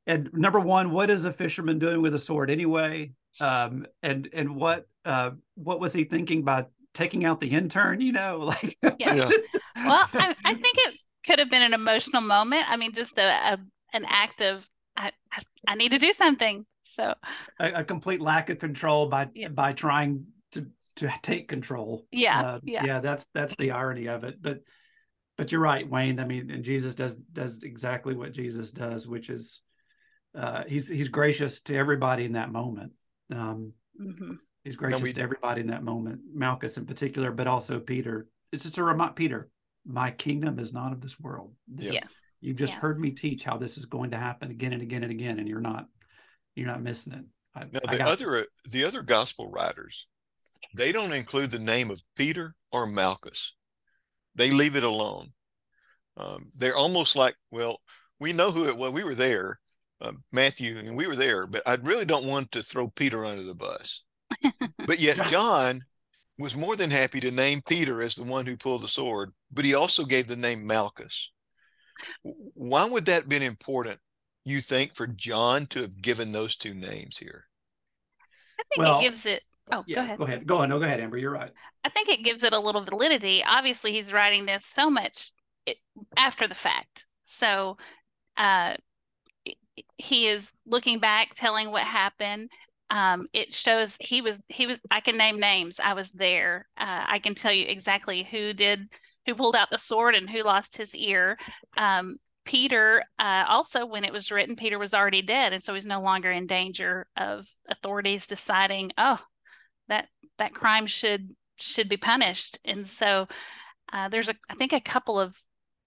and 0.06 0.30
number 0.34 0.60
one, 0.60 0.92
what 0.92 1.10
is 1.10 1.24
a 1.24 1.32
fisherman 1.32 1.80
doing 1.80 2.02
with 2.02 2.14
a 2.14 2.20
sword 2.20 2.50
anyway? 2.50 3.12
Um, 3.40 3.86
and 4.02 4.28
and 4.34 4.56
what 4.56 4.86
uh, 5.06 5.32
what 5.56 5.80
was 5.80 5.94
he 5.94 6.04
thinking 6.04 6.44
by 6.44 6.66
taking 6.94 7.24
out 7.24 7.40
the 7.40 7.48
intern? 7.48 8.02
You 8.02 8.12
know, 8.12 8.40
like 8.42 8.78
yeah. 8.82 8.96
yeah. 9.00 9.30
well, 9.78 10.10
I, 10.14 10.36
I, 10.44 10.54
think 10.56 10.78
it 10.78 10.96
could 11.26 11.40
have 11.40 11.50
been 11.50 11.62
an 11.62 11.74
emotional 11.74 12.22
moment. 12.22 12.70
I 12.70 12.76
mean, 12.76 12.92
just 12.92 13.18
a, 13.18 13.54
a 13.54 13.58
an 13.94 14.06
act 14.10 14.42
of 14.42 14.68
I, 14.98 15.12
I, 15.32 15.42
I 15.70 15.76
need 15.76 15.92
to 15.92 16.00
do 16.00 16.12
something. 16.12 16.66
So 16.84 17.14
a, 17.60 17.72
a 17.74 17.84
complete 17.84 18.22
lack 18.22 18.50
of 18.50 18.60
control 18.60 19.08
by 19.08 19.28
yeah. 19.34 19.48
by 19.48 19.74
trying 19.74 20.26
to 20.52 20.68
to 20.98 21.14
take 21.22 21.48
control. 21.48 22.06
Yeah, 22.12 22.42
uh, 22.42 22.60
yeah, 22.64 22.86
yeah. 22.86 23.00
That's 23.00 23.26
that's 23.34 23.56
the 23.56 23.72
irony 23.72 24.08
of 24.08 24.24
it. 24.24 24.42
But 24.42 24.60
but 25.38 25.52
you're 25.52 25.62
right, 25.62 25.90
Wayne. 25.90 26.20
I 26.20 26.26
mean, 26.26 26.52
and 26.52 26.64
Jesus 26.64 26.96
does 26.96 27.16
does 27.16 27.64
exactly 27.64 28.16
what 28.16 28.34
Jesus 28.34 28.72
does, 28.72 29.08
which 29.08 29.30
is 29.30 29.62
uh, 30.38 30.64
he's 30.68 30.88
he's 30.88 31.10
gracious 31.10 31.62
to 31.62 31.76
everybody 31.76 32.26
in 32.26 32.34
that 32.34 32.52
moment. 32.52 32.92
Um, 33.32 33.74
mm-hmm. 34.00 34.34
He's 34.64 34.76
gracious 34.76 35.02
we, 35.02 35.14
to 35.14 35.22
everybody 35.22 35.62
in 35.62 35.68
that 35.68 35.84
moment, 35.84 36.22
Malchus 36.34 36.78
in 36.78 36.86
particular, 36.86 37.32
but 37.32 37.48
also 37.48 37.80
Peter. 37.80 38.28
It's 38.52 38.64
just 38.64 38.78
a 38.78 38.84
remind 38.84 39.16
Peter, 39.16 39.50
my 39.86 40.12
kingdom 40.12 40.60
is 40.60 40.74
not 40.74 40.94
of 40.94 41.02
this 41.02 41.20
world. 41.20 41.54
This, 41.68 41.94
yes, 41.94 42.16
you've 42.40 42.58
just 42.58 42.74
yes. 42.74 42.82
heard 42.82 43.00
me 43.00 43.12
teach 43.12 43.44
how 43.44 43.58
this 43.58 43.78
is 43.78 43.86
going 43.86 44.12
to 44.12 44.18
happen 44.18 44.52
again 44.52 44.74
and 44.74 44.82
again 44.82 45.04
and 45.04 45.12
again, 45.12 45.40
and 45.40 45.48
you're 45.48 45.60
not 45.60 45.88
you're 46.56 46.68
not 46.68 46.82
missing 46.82 47.14
it. 47.14 47.26
I, 47.56 47.66
now 47.72 47.80
the 47.92 48.04
other 48.04 48.38
uh, 48.38 48.44
the 48.70 48.84
other 48.86 49.02
gospel 49.02 49.50
writers, 49.50 50.08
they 50.76 50.92
don't 50.92 51.14
include 51.14 51.52
the 51.52 51.60
name 51.60 51.92
of 51.92 52.04
Peter 52.16 52.56
or 52.72 52.88
Malchus. 52.88 53.54
They 54.36 54.52
leave 54.52 54.76
it 54.76 54.84
alone. 54.84 55.34
Um, 56.18 56.52
they're 56.58 56.76
almost 56.76 57.16
like, 57.16 57.36
well, 57.52 57.80
we 58.20 58.34
know 58.34 58.52
who 58.52 58.68
it 58.68 58.78
was. 58.78 58.92
We 58.92 59.04
were 59.04 59.16
there, 59.16 59.60
uh, 60.02 60.14
Matthew, 60.32 60.78
and 60.78 60.96
we 60.96 61.08
were 61.08 61.16
there, 61.16 61.46
but 61.46 61.64
I 61.66 61.76
really 61.76 62.06
don't 62.06 62.28
want 62.28 62.52
to 62.52 62.64
throw 62.64 62.88
Peter 62.90 63.26
under 63.26 63.44
the 63.44 63.56
bus. 63.56 64.04
but 64.86 65.00
yet 65.00 65.28
John 65.28 65.84
was 66.40 66.56
more 66.56 66.76
than 66.76 66.90
happy 66.90 67.20
to 67.20 67.32
name 67.32 67.62
Peter 67.68 68.02
as 68.02 68.16
the 68.16 68.24
one 68.24 68.46
who 68.46 68.58
pulled 68.58 68.82
the 68.82 68.88
sword, 68.88 69.32
but 69.52 69.66
he 69.66 69.76
also 69.76 70.06
gave 70.06 70.28
the 70.28 70.36
name 70.36 70.66
Malchus. 70.66 71.32
Why 72.24 72.86
would 72.86 73.06
that 73.06 73.22
have 73.22 73.30
been 73.30 73.44
important 73.44 74.00
you 74.46 74.62
think 74.62 74.96
for 74.96 75.08
John 75.08 75.66
to 75.68 75.82
have 75.82 76.02
given 76.02 76.32
those 76.32 76.56
two 76.56 76.74
names 76.74 77.18
here? 77.18 77.46
I 78.60 78.64
think 78.70 78.80
well, 78.80 79.00
it 79.00 79.04
gives 79.04 79.26
it. 79.26 79.44
Oh, 79.72 79.84
yeah, 79.88 79.96
go 79.96 80.02
ahead. 80.02 80.18
Go 80.18 80.24
ahead. 80.26 80.48
Go 80.48 80.58
on. 80.58 80.70
No, 80.70 80.80
go 80.80 80.86
ahead, 80.86 81.00
Amber. 81.00 81.18
You're 81.18 81.32
right. 81.32 81.52
I 81.84 81.90
think 81.90 82.10
it 82.10 82.24
gives 82.24 82.44
it 82.44 82.54
a 82.54 82.60
little 82.60 82.84
validity. 82.84 83.44
Obviously, 83.46 83.92
he's 83.92 84.12
writing 84.12 84.46
this 84.46 84.66
so 84.66 84.90
much 84.90 85.32
after 86.18 86.48
the 86.48 86.56
fact. 86.56 87.06
So, 87.24 87.78
uh, 88.36 88.76
he 89.98 90.28
is 90.28 90.52
looking 90.66 91.00
back, 91.00 91.34
telling 91.34 91.72
what 91.72 91.84
happened. 91.84 92.50
Um, 92.90 93.28
it 93.34 93.52
shows 93.52 93.98
he 94.00 94.22
was 94.22 94.42
he 94.50 94.68
was. 94.68 94.80
I 94.92 95.00
can 95.00 95.18
name 95.18 95.40
names. 95.40 95.80
I 95.80 95.94
was 95.94 96.12
there. 96.12 96.68
Uh, 96.78 97.06
I 97.08 97.20
can 97.20 97.34
tell 97.34 97.54
you 97.54 97.66
exactly 97.68 98.24
who 98.24 98.54
did 98.54 98.88
who 99.26 99.36
pulled 99.36 99.56
out 99.56 99.70
the 99.72 99.78
sword 99.78 100.16
and 100.16 100.30
who 100.30 100.44
lost 100.44 100.78
his 100.78 100.94
ear. 100.94 101.38
Um, 101.78 102.18
Peter, 102.46 103.04
uh, 103.20 103.46
also, 103.48 103.86
when 103.86 104.04
it 104.04 104.12
was 104.12 104.32
written, 104.32 104.56
Peter 104.56 104.78
was 104.78 104.94
already 104.94 105.22
dead, 105.22 105.54
and 105.54 105.64
so 105.64 105.74
he's 105.74 105.86
no 105.86 106.02
longer 106.02 106.32
in 106.32 106.48
danger 106.48 107.08
of 107.16 107.48
authorities 107.70 108.28
deciding, 108.28 108.92
oh, 108.98 109.20
that 109.88 110.08
that 110.38 110.54
crime 110.54 110.88
should 110.88 111.36
should 111.58 111.88
be 111.88 111.98
punished. 111.98 112.60
And 112.66 112.88
so, 112.88 113.28
uh, 113.92 114.10
there's 114.10 114.30
a, 114.30 114.36
I 114.50 114.56
think, 114.56 114.74
a 114.74 114.82
couple 114.82 115.20
of 115.20 115.38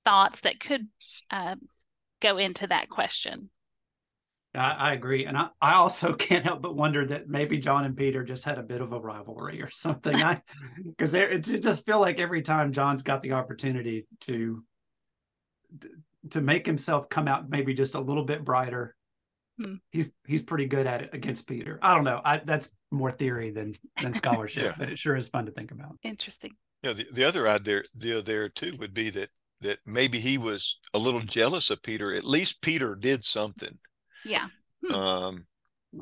thoughts 0.04 0.40
that 0.40 0.60
could 0.60 0.86
uh, 1.30 1.56
go 2.20 2.38
into 2.38 2.66
that 2.68 2.88
question. 2.88 3.50
I, 4.54 4.70
I, 4.70 4.92
agree, 4.94 5.26
and 5.26 5.36
I, 5.36 5.48
I 5.60 5.74
also 5.74 6.12
can't 6.14 6.44
help 6.44 6.62
but 6.62 6.74
wonder 6.74 7.06
that 7.06 7.28
maybe 7.28 7.58
John 7.58 7.84
and 7.84 7.96
Peter 7.96 8.24
just 8.24 8.44
had 8.44 8.58
a 8.58 8.62
bit 8.62 8.80
of 8.80 8.92
a 8.92 9.00
rivalry 9.00 9.60
or 9.62 9.70
something. 9.70 10.16
I 10.16 10.40
because 10.84 11.14
it 11.14 11.40
just 11.40 11.84
feel 11.84 12.00
like 12.00 12.18
every 12.18 12.42
time 12.42 12.72
John's 12.72 13.02
got 13.02 13.22
the 13.22 13.32
opportunity 13.32 14.06
to 14.22 14.64
to 16.30 16.40
make 16.40 16.66
himself 16.66 17.08
come 17.08 17.28
out 17.28 17.48
maybe 17.48 17.74
just 17.74 17.94
a 17.94 18.00
little 18.00 18.24
bit 18.24 18.44
brighter. 18.44 18.94
Hmm. 19.60 19.76
He's 19.90 20.12
he's 20.26 20.42
pretty 20.42 20.66
good 20.66 20.86
at 20.86 21.02
it 21.02 21.10
against 21.14 21.46
Peter. 21.46 21.78
I 21.80 21.94
don't 21.94 22.04
know. 22.04 22.20
I 22.24 22.38
that's 22.38 22.70
more 22.90 23.10
theory 23.10 23.50
than 23.50 23.74
than 24.02 24.14
scholarship, 24.22 24.64
yeah. 24.64 24.74
but 24.76 24.90
it 24.90 24.98
sure 24.98 25.16
is 25.16 25.28
fun 25.28 25.46
to 25.46 25.52
think 25.52 25.70
about. 25.70 25.96
Interesting. 26.02 26.52
Yeah, 26.82 26.92
the, 26.92 27.06
the 27.12 27.24
other 27.24 27.48
idea 27.48 27.82
there, 27.94 28.22
there 28.22 28.48
too 28.48 28.76
would 28.78 28.92
be 28.92 29.10
that 29.10 29.30
that 29.62 29.78
maybe 29.86 30.18
he 30.18 30.36
was 30.36 30.78
a 30.92 30.98
little 30.98 31.22
jealous 31.22 31.70
of 31.70 31.82
Peter. 31.82 32.14
At 32.14 32.24
least 32.24 32.60
Peter 32.60 32.94
did 32.94 33.24
something. 33.24 33.78
Yeah. 34.24 34.48
Hmm. 34.86 34.94
Um, 34.94 35.46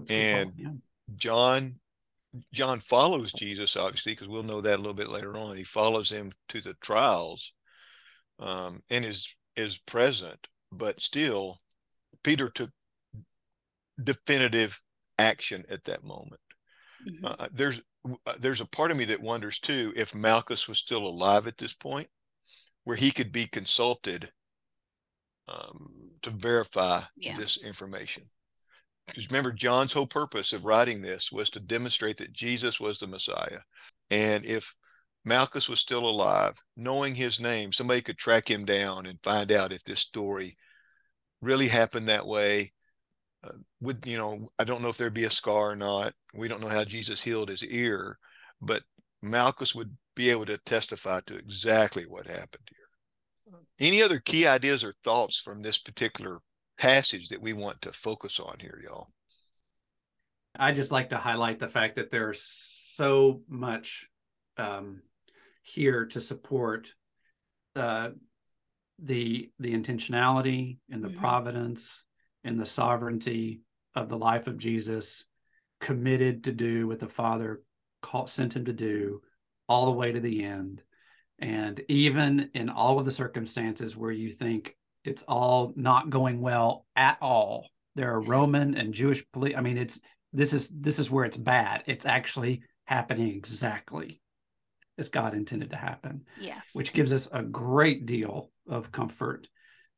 and 0.09 0.53
yeah. 0.57 0.69
John 1.15 1.77
John 2.53 2.81
follows 2.81 3.33
Jesus 3.33 3.77
obviously 3.77 4.13
because 4.13 4.29
we'll 4.29 4.43
know 4.43 4.61
that 4.61 4.77
a 4.77 4.83
little 4.83 4.95
bit 4.95 5.09
later 5.09 5.37
on. 5.37 5.57
He 5.57 5.65
follows 5.65 6.11
him 6.11 6.33
to 6.49 6.61
the 6.61 6.75
trials, 6.81 7.53
um, 8.41 8.83
and 8.91 9.05
is 9.05 9.37
is 9.57 9.79
present, 9.79 10.49
but 10.73 11.01
still, 11.01 11.61
Peter 12.23 12.49
took 12.49 12.71
definitive 14.03 14.81
action 15.19 15.65
at 15.69 15.85
that 15.85 16.05
moment. 16.05 16.41
Mm-hmm. 17.07 17.27
Uh, 17.27 17.49
there's 17.53 17.81
uh, 18.27 18.35
there's 18.39 18.61
a 18.61 18.67
part 18.67 18.91
of 18.91 18.97
me 18.97 19.05
that 19.05 19.21
wonders 19.21 19.59
too 19.59 19.93
if 19.97 20.15
Malchus 20.15 20.69
was 20.69 20.79
still 20.79 21.07
alive 21.07 21.47
at 21.47 21.59
this 21.59 21.75
point, 21.75 22.09
where 22.85 22.97
he 22.97 23.11
could 23.11 23.33
be 23.33 23.47
consulted 23.47 24.31
um, 25.49 25.91
to 26.23 26.31
verify 26.31 27.01
yeah. 27.17 27.37
this 27.37 27.57
information. 27.63 28.25
Because 29.07 29.29
remember, 29.31 29.53
John's 29.53 29.93
whole 29.93 30.07
purpose 30.07 30.53
of 30.53 30.65
writing 30.65 31.03
this 31.03 31.31
was 31.31 31.51
to 31.51 31.61
demonstrate 31.61 32.17
that 32.19 32.33
Jesus 32.33 32.81
was 32.81 32.99
the 32.99 33.07
Messiah. 33.07 33.61
And 34.11 34.47
if 34.47 34.75
Malchus 35.25 35.69
was 35.69 35.81
still 35.81 36.07
alive, 36.07 36.59
knowing 36.77 37.15
his 37.15 37.41
name, 37.41 37.73
somebody 37.73 38.03
could 38.03 38.19
track 38.19 38.51
him 38.51 38.65
down 38.65 39.07
and 39.07 39.19
find 39.23 39.51
out 39.51 39.73
if 39.73 39.83
this 39.85 40.01
story 40.01 40.57
really 41.41 41.69
happened 41.69 42.09
that 42.09 42.27
way. 42.27 42.73
Uh, 43.43 43.53
would 43.81 44.07
you 44.07 44.17
know? 44.17 44.51
I 44.59 44.65
don't 44.65 44.83
know 44.83 44.89
if 44.89 44.97
there'd 44.97 45.15
be 45.15 45.25
a 45.25 45.31
scar 45.31 45.71
or 45.71 45.77
not. 45.77 46.13
We 46.35 46.49
don't 46.49 46.61
know 46.61 46.69
how 46.69 46.85
Jesus 46.85 47.23
healed 47.23 47.49
his 47.49 47.63
ear, 47.63 48.19
but 48.61 48.83
Malchus 49.23 49.75
would 49.75 49.97
be 50.15 50.31
able 50.31 50.47
to 50.47 50.59
testify 50.59 51.21
to 51.27 51.37
exactly 51.37 52.05
what 52.05 52.27
happened 52.27 52.69
here. 52.69 53.59
Any 53.81 54.03
other 54.03 54.21
key 54.21 54.47
ideas 54.47 54.85
or 54.85 54.93
thoughts 55.05 55.41
from 55.41 55.63
this 55.63 55.79
particular 55.79 56.41
passage 56.79 57.29
that 57.29 57.43
we 57.43 57.53
want 57.53 57.83
to 57.83 57.93
focus 57.93 58.39
on 58.41 58.57
here, 58.61 58.81
y'all? 58.83 59.09
I 60.57 60.73
just 60.73 60.93
like 60.93 61.11
to 61.11 61.17
highlight 61.17 61.59
the 61.59 61.69
fact 61.69 61.97
that 61.97 62.11
there's 62.11 62.43
so 62.43 63.43
much 63.49 64.09
um, 64.57 65.03
here 65.65 66.07
to 66.07 66.21
support 66.21 66.93
uh, 67.75 68.11
the 69.01 69.51
the 69.59 69.75
intentionality 69.75 70.79
and 70.91 71.03
the 71.03 71.09
mm-hmm. 71.09 71.19
providence 71.19 72.05
and 72.45 72.61
the 72.61 72.67
sovereignty 72.67 73.63
of 73.97 74.09
the 74.09 74.19
life 74.19 74.47
of 74.47 74.59
Jesus, 74.59 75.25
committed 75.81 76.45
to 76.45 76.53
do 76.53 76.87
what 76.87 77.01
the 77.01 77.09
Father 77.09 77.63
called, 78.03 78.31
sent 78.31 78.55
him 78.55 78.67
to 78.67 78.73
do, 78.73 79.23
all 79.69 79.87
the 79.87 79.93
way 79.93 80.13
to 80.13 80.21
the 80.21 80.45
end. 80.45 80.83
And 81.39 81.83
even 81.89 82.51
in 82.55 82.69
all 82.69 82.99
of 82.99 83.05
the 83.05 83.11
circumstances 83.11 83.97
where 83.97 84.11
you 84.11 84.31
think 84.31 84.77
it's 85.05 85.23
all 85.25 85.73
not 85.75 86.11
going 86.11 86.41
well 86.41 86.87
at 86.95 87.19
all, 87.21 87.69
there 87.95 88.13
are 88.13 88.21
Roman 88.21 88.77
and 88.77 88.95
Jewish 88.95 89.25
police. 89.33 89.55
I 89.57 89.63
mean, 89.63 89.79
it's 89.79 90.01
this 90.33 90.53
is 90.53 90.69
this 90.69 90.99
is 90.99 91.11
where 91.11 91.25
it's 91.25 91.37
bad. 91.37 91.85
It's 91.87 92.07
actually 92.07 92.63
happening 92.85 93.29
exactly 93.29 94.21
as 94.99 95.09
God 95.09 95.35
intended 95.35 95.71
to 95.71 95.77
happen. 95.77 96.25
Yes. 96.41 96.71
Which 96.73 96.93
gives 96.93 97.13
us 97.13 97.29
a 97.33 97.43
great 97.43 98.07
deal 98.07 98.51
of 98.69 98.93
comfort 98.93 99.49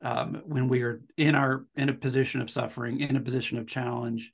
um, 0.03 0.43
when 0.45 0.69
we 0.69 0.83
are 0.83 1.03
in 1.17 1.35
our 1.35 1.67
in 1.75 1.89
a 1.89 1.95
position 1.95 2.41
of 2.41 2.51
suffering, 2.51 3.01
in 3.01 3.17
a 3.17 3.21
position 3.21 3.59
of 3.59 3.67
challenge, 3.67 4.33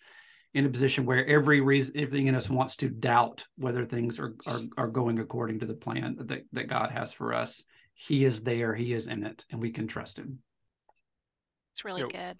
in 0.54 0.66
a 0.66 0.70
position 0.70 1.06
where 1.06 1.26
every 1.26 1.60
reason 1.60 1.94
everything 1.96 2.26
in 2.26 2.34
us 2.34 2.50
wants 2.50 2.76
to 2.76 2.88
doubt 2.88 3.44
whether 3.56 3.84
things 3.84 4.18
are 4.18 4.34
are, 4.46 4.60
are 4.76 4.88
going 4.88 5.18
according 5.18 5.60
to 5.60 5.66
the 5.66 5.74
plan 5.74 6.16
that, 6.18 6.44
that 6.52 6.68
God 6.68 6.90
has 6.90 7.12
for 7.12 7.32
us. 7.32 7.62
He 7.94 8.24
is 8.24 8.42
there, 8.42 8.74
he 8.74 8.92
is 8.92 9.06
in 9.06 9.24
it, 9.24 9.44
and 9.50 9.60
we 9.60 9.70
can 9.70 9.86
trust 9.86 10.18
him. 10.18 10.38
It's 11.72 11.84
really 11.84 12.00
you 12.00 12.08
know, 12.08 12.10
good. 12.10 12.38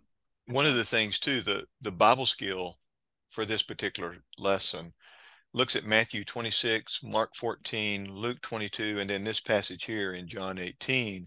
One 0.55 0.67
of 0.67 0.75
the 0.75 0.85
things 0.85 1.19
too, 1.19 1.41
the 1.41 1.67
the 1.81 1.93
Bible 1.93 2.27
skill 2.27 2.79
for 3.29 3.45
this 3.45 3.63
particular 3.63 4.17
lesson 4.37 4.93
looks 5.55 5.77
at 5.77 5.85
Matthew 5.85 6.25
26, 6.25 7.03
Mark 7.05 7.35
14, 7.37 8.13
Luke 8.13 8.41
22, 8.41 9.01
and 9.01 9.11
then 9.11 9.23
this 9.23 9.41
passage 9.41 9.85
here 9.85 10.13
in 10.15 10.27
John 10.27 10.59
18. 10.59 11.27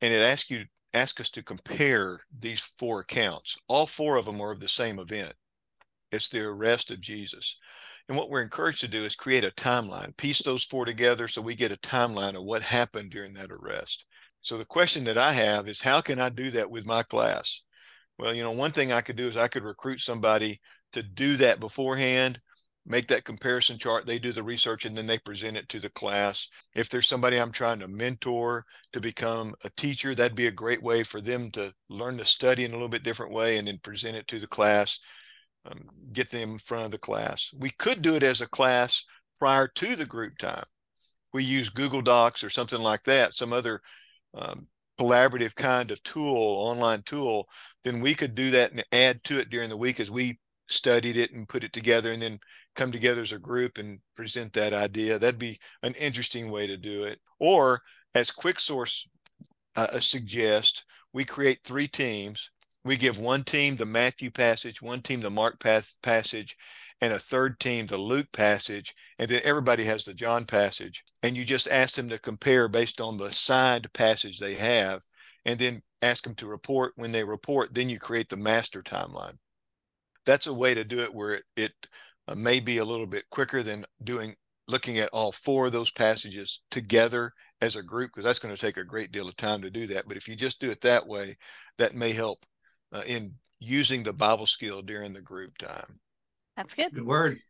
And 0.00 0.12
it 0.12 0.22
asks 0.22 0.50
you 0.50 0.64
ask 0.94 1.20
us 1.20 1.30
to 1.30 1.42
compare 1.42 2.20
these 2.38 2.60
four 2.60 3.00
accounts. 3.00 3.56
All 3.68 3.86
four 3.86 4.16
of 4.16 4.24
them 4.24 4.40
are 4.40 4.52
of 4.52 4.60
the 4.60 4.68
same 4.68 4.98
event. 4.98 5.32
It's 6.12 6.28
the 6.28 6.44
arrest 6.44 6.90
of 6.90 7.00
Jesus. 7.00 7.58
And 8.08 8.16
what 8.16 8.30
we're 8.30 8.42
encouraged 8.42 8.80
to 8.80 8.88
do 8.88 9.04
is 9.04 9.14
create 9.14 9.44
a 9.44 9.50
timeline, 9.52 10.16
piece 10.16 10.42
those 10.42 10.64
four 10.64 10.84
together 10.84 11.28
so 11.28 11.40
we 11.40 11.54
get 11.54 11.72
a 11.72 11.76
timeline 11.76 12.36
of 12.36 12.42
what 12.42 12.62
happened 12.62 13.10
during 13.10 13.34
that 13.34 13.52
arrest. 13.52 14.04
So 14.42 14.58
the 14.58 14.64
question 14.64 15.04
that 15.04 15.18
I 15.18 15.32
have 15.32 15.68
is 15.68 15.80
how 15.80 16.00
can 16.00 16.18
I 16.18 16.28
do 16.28 16.50
that 16.50 16.70
with 16.70 16.86
my 16.86 17.02
class? 17.04 17.62
Well, 18.18 18.34
you 18.34 18.42
know, 18.42 18.50
one 18.52 18.72
thing 18.72 18.90
I 18.90 19.00
could 19.00 19.16
do 19.16 19.28
is 19.28 19.36
I 19.36 19.48
could 19.48 19.62
recruit 19.62 20.00
somebody 20.00 20.60
to 20.92 21.02
do 21.02 21.36
that 21.36 21.60
beforehand 21.60 22.40
make 22.86 23.08
that 23.08 23.24
comparison 23.24 23.78
chart. 23.78 24.06
They 24.06 24.18
do 24.18 24.32
the 24.32 24.42
research 24.42 24.84
and 24.84 24.96
then 24.96 25.06
they 25.06 25.18
present 25.18 25.56
it 25.56 25.68
to 25.70 25.80
the 25.80 25.90
class. 25.90 26.48
If 26.74 26.88
there's 26.88 27.08
somebody 27.08 27.36
I'm 27.36 27.52
trying 27.52 27.78
to 27.80 27.88
mentor 27.88 28.64
to 28.92 29.00
become 29.00 29.54
a 29.64 29.70
teacher, 29.70 30.14
that'd 30.14 30.36
be 30.36 30.46
a 30.46 30.52
great 30.52 30.82
way 30.82 31.02
for 31.02 31.20
them 31.20 31.50
to 31.52 31.72
learn 31.88 32.18
to 32.18 32.24
study 32.24 32.64
in 32.64 32.72
a 32.72 32.74
little 32.74 32.88
bit 32.88 33.02
different 33.02 33.32
way 33.32 33.58
and 33.58 33.68
then 33.68 33.78
present 33.82 34.16
it 34.16 34.26
to 34.28 34.38
the 34.38 34.46
class, 34.46 34.98
um, 35.66 35.88
get 36.12 36.30
them 36.30 36.52
in 36.52 36.58
front 36.58 36.84
of 36.84 36.90
the 36.90 36.98
class. 36.98 37.50
We 37.56 37.70
could 37.70 38.02
do 38.02 38.16
it 38.16 38.22
as 38.22 38.40
a 38.40 38.48
class 38.48 39.04
prior 39.38 39.68
to 39.68 39.96
the 39.96 40.06
group 40.06 40.38
time. 40.38 40.64
We 41.32 41.44
use 41.44 41.68
Google 41.68 42.02
Docs 42.02 42.42
or 42.42 42.50
something 42.50 42.80
like 42.80 43.04
that, 43.04 43.34
some 43.34 43.52
other 43.52 43.80
um, 44.34 44.66
collaborative 45.00 45.54
kind 45.54 45.90
of 45.90 46.02
tool, 46.02 46.36
online 46.36 47.02
tool, 47.02 47.48
then 47.84 48.00
we 48.00 48.14
could 48.14 48.34
do 48.34 48.50
that 48.50 48.72
and 48.72 48.84
add 48.92 49.24
to 49.24 49.40
it 49.40 49.48
during 49.48 49.70
the 49.70 49.76
week 49.76 49.98
as 49.98 50.10
we 50.10 50.38
studied 50.70 51.16
it 51.16 51.32
and 51.32 51.48
put 51.48 51.64
it 51.64 51.72
together 51.72 52.12
and 52.12 52.22
then 52.22 52.38
come 52.76 52.92
together 52.92 53.22
as 53.22 53.32
a 53.32 53.38
group 53.38 53.78
and 53.78 54.00
present 54.16 54.52
that 54.52 54.72
idea. 54.72 55.18
That'd 55.18 55.38
be 55.38 55.58
an 55.82 55.94
interesting 55.94 56.50
way 56.50 56.66
to 56.66 56.76
do 56.76 57.04
it. 57.04 57.20
Or 57.38 57.82
as 58.14 58.30
Quick 58.30 58.60
Source 58.60 59.08
uh, 59.76 59.98
suggests, 59.98 60.84
we 61.12 61.24
create 61.24 61.60
three 61.64 61.88
teams. 61.88 62.50
We 62.84 62.96
give 62.96 63.18
one 63.18 63.44
team 63.44 63.76
the 63.76 63.86
Matthew 63.86 64.30
passage, 64.30 64.80
one 64.80 65.02
team 65.02 65.20
the 65.20 65.30
Mark 65.30 65.60
path 65.60 65.94
passage, 66.02 66.56
and 67.00 67.12
a 67.12 67.18
third 67.18 67.60
team 67.60 67.86
the 67.86 67.98
Luke 67.98 68.32
passage, 68.32 68.94
and 69.18 69.28
then 69.28 69.40
everybody 69.44 69.84
has 69.84 70.04
the 70.04 70.14
John 70.14 70.44
passage. 70.46 71.04
And 71.22 71.36
you 71.36 71.44
just 71.44 71.68
ask 71.68 71.94
them 71.94 72.08
to 72.08 72.18
compare 72.18 72.68
based 72.68 73.00
on 73.00 73.18
the 73.18 73.30
signed 73.30 73.92
passage 73.92 74.38
they 74.38 74.54
have, 74.54 75.02
and 75.44 75.58
then 75.58 75.82
ask 76.00 76.24
them 76.24 76.34
to 76.36 76.46
report. 76.46 76.92
When 76.96 77.12
they 77.12 77.24
report, 77.24 77.74
then 77.74 77.88
you 77.88 77.98
create 77.98 78.28
the 78.30 78.36
master 78.36 78.82
timeline 78.82 79.36
that's 80.26 80.46
a 80.46 80.54
way 80.54 80.74
to 80.74 80.84
do 80.84 81.00
it 81.00 81.14
where 81.14 81.34
it, 81.34 81.44
it 81.56 81.72
uh, 82.28 82.34
may 82.34 82.60
be 82.60 82.78
a 82.78 82.84
little 82.84 83.06
bit 83.06 83.24
quicker 83.30 83.62
than 83.62 83.84
doing 84.02 84.34
looking 84.68 84.98
at 84.98 85.08
all 85.12 85.32
four 85.32 85.66
of 85.66 85.72
those 85.72 85.90
passages 85.90 86.60
together 86.70 87.32
as 87.60 87.74
a 87.74 87.82
group 87.82 88.10
because 88.10 88.24
that's 88.24 88.38
going 88.38 88.54
to 88.54 88.60
take 88.60 88.76
a 88.76 88.84
great 88.84 89.10
deal 89.10 89.28
of 89.28 89.36
time 89.36 89.60
to 89.62 89.70
do 89.70 89.86
that. 89.88 90.04
But 90.06 90.16
if 90.16 90.28
you 90.28 90.36
just 90.36 90.60
do 90.60 90.70
it 90.70 90.80
that 90.82 91.06
way 91.06 91.36
that 91.78 91.94
may 91.94 92.12
help 92.12 92.38
uh, 92.92 93.02
in 93.06 93.34
using 93.58 94.02
the 94.02 94.12
bible 94.12 94.46
skill 94.46 94.80
during 94.80 95.12
the 95.12 95.20
group 95.20 95.58
time. 95.58 95.98
That's 96.56 96.74
good. 96.74 96.94
Good 96.94 97.06
word 97.06 97.40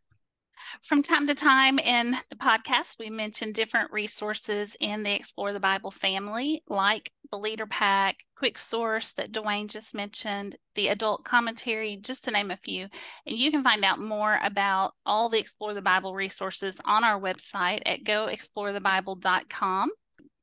from 0.81 1.03
time 1.03 1.27
to 1.27 1.35
time 1.35 1.79
in 1.79 2.17
the 2.29 2.35
podcast, 2.35 2.97
we 2.99 3.09
mention 3.09 3.51
different 3.51 3.91
resources 3.91 4.75
in 4.79 5.03
the 5.03 5.13
Explore 5.13 5.53
the 5.53 5.59
Bible 5.59 5.91
family, 5.91 6.63
like 6.67 7.11
the 7.31 7.37
Leader 7.37 7.65
Pack, 7.65 8.17
Quick 8.35 8.57
Source 8.57 9.13
that 9.13 9.31
Dwayne 9.31 9.69
just 9.69 9.93
mentioned, 9.95 10.55
the 10.75 10.87
Adult 10.87 11.23
Commentary, 11.23 11.97
just 11.97 12.23
to 12.25 12.31
name 12.31 12.51
a 12.51 12.57
few. 12.57 12.87
And 13.25 13.37
you 13.37 13.51
can 13.51 13.63
find 13.63 13.83
out 13.85 13.99
more 13.99 14.39
about 14.43 14.93
all 15.05 15.29
the 15.29 15.39
Explore 15.39 15.73
the 15.73 15.81
Bible 15.81 16.15
resources 16.15 16.81
on 16.85 17.03
our 17.03 17.19
website 17.19 17.81
at 17.85 18.03
goexplorethebible.com. 18.03 19.91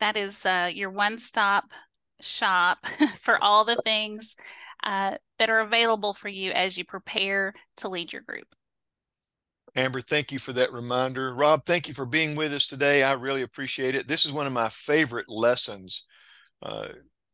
That 0.01 0.17
is 0.17 0.47
uh, 0.47 0.71
your 0.73 0.91
one 0.91 1.19
stop 1.19 1.65
shop 2.21 2.79
for 3.21 3.43
all 3.43 3.65
the 3.65 3.81
things 3.85 4.37
uh, 4.83 5.17
that 5.39 5.51
are 5.51 5.61
available 5.61 6.15
for 6.15 6.29
you 6.29 6.53
as 6.53 6.79
you 6.79 6.85
prepare 6.85 7.55
to 7.77 7.89
lead 7.89 8.13
your 8.13 8.23
group. 8.23 8.47
Amber, 9.77 10.01
thank 10.01 10.33
you 10.33 10.39
for 10.39 10.53
that 10.55 10.73
reminder. 10.73 11.35
Rob, 11.35 11.65
thank 11.65 11.89
you 11.89 11.95
for 11.95 12.07
being 12.07 12.35
with 12.35 12.53
us 12.53 12.67
today. 12.67 13.03
I 13.03 13.13
really 13.13 13.43
appreciate 13.43 13.95
it. 13.95 14.09
This 14.09 14.25
is 14.25 14.33
one 14.33 14.47
of 14.47 14.53
my 14.53 14.69
favorite 14.69 15.29
lessons 15.29 16.05
uh, 16.63 16.89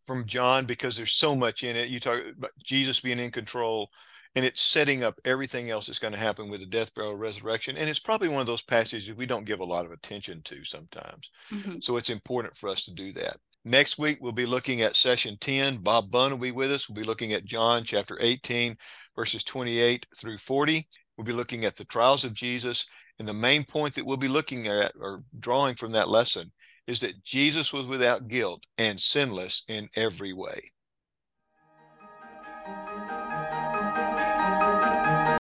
from 0.05 0.27
John 0.27 0.65
because 0.65 0.97
there's 0.97 1.15
so 1.15 1.35
much 1.35 1.63
in 1.63 1.77
it. 1.77 1.89
You 1.89 2.01
talk 2.01 2.21
about 2.37 2.51
Jesus 2.63 3.01
being 3.01 3.19
in 3.19 3.31
control, 3.31 3.91
and 4.35 4.45
it's 4.45 4.61
setting 4.61 5.05
up 5.05 5.19
everything 5.25 5.71
else 5.71 5.87
that's 5.87 5.99
going 5.99 6.13
to 6.13 6.19
happen 6.19 6.49
with 6.49 6.61
the 6.61 6.67
death, 6.67 6.95
burial, 6.95 7.17
resurrection. 7.17 7.77
And 7.77 7.89
it's 7.89 8.01
probably 8.01 8.29
one 8.29 8.41
of 8.41 8.47
those 8.47 8.63
passages 8.63 9.15
we 9.15 9.27
don't 9.27 9.47
give 9.47 9.61
a 9.61 9.65
lot 9.65 9.87
of 9.87 9.93
attention 9.93 10.43
to 10.45 10.65
sometimes. 10.65 11.31
Mm-hmm. 11.53 11.79
So 11.81 11.97
it's 11.97 12.11
important 12.11 12.57
for 12.57 12.69
us 12.69 12.85
to 12.85 12.93
do 12.93 13.13
that. 13.13 13.37
Next 13.67 13.97
week, 13.97 14.19
we'll 14.21 14.33
be 14.33 14.45
looking 14.45 14.83
at 14.83 14.95
session 14.95 15.39
10. 15.41 15.79
Bob 15.79 16.11
Bunn 16.11 16.33
will 16.33 16.39
be 16.39 16.51
with 16.51 16.71
us. 16.71 16.87
We'll 16.87 17.03
be 17.03 17.09
looking 17.09 17.33
at 17.33 17.47
John 17.47 17.83
chapter 17.83 18.19
18, 18.21 18.77
verses 19.17 19.43
28 19.43 20.07
through 20.15 20.37
40. 20.37 20.87
We'll 21.17 21.25
be 21.25 21.33
looking 21.33 21.65
at 21.65 21.77
the 21.77 21.85
trials 21.85 22.25
of 22.25 22.35
Jesus. 22.35 22.87
And 23.19 23.29
the 23.29 23.35
main 23.35 23.65
point 23.65 23.95
that 23.95 24.05
we'll 24.05 24.17
be 24.17 24.29
looking 24.29 24.67
at 24.67 24.93
or 25.01 25.23
drawing 25.39 25.77
from 25.77 25.93
that 25.93 26.09
lesson 26.09 26.51
is 26.87 27.01
that 27.01 27.23
Jesus 27.25 27.73
was 27.73 27.87
without 27.87 28.29
guilt 28.29 28.65
and 28.77 29.01
sinless 29.01 29.63
in 29.69 29.89
every 29.97 30.33
way. 30.33 30.73